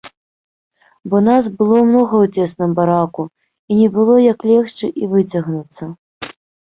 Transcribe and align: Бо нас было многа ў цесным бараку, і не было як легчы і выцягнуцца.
Бо 1.13 1.17
нас 1.27 1.49
было 1.59 1.77
многа 1.89 2.15
ў 2.23 2.33
цесным 2.35 2.73
бараку, 2.79 3.23
і 3.71 3.77
не 3.83 3.87
было 3.99 4.15
як 4.31 4.39
легчы 4.53 4.87
і 5.01 5.11
выцягнуцца. 5.13 5.83